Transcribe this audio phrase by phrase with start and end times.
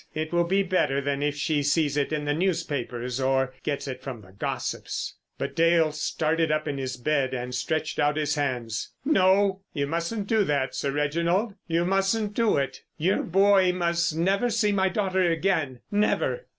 [0.15, 4.01] It will be better than if she sees it in the newspapers or gets it
[4.01, 8.95] from the gossips——" But Dale started up in his bed and stretched out his hands.
[9.05, 11.53] "No, you mustn't do that, Sir Reginald.
[11.67, 12.81] You mustn't do it.
[12.97, 16.47] Your boy must never see my daughter again—never!"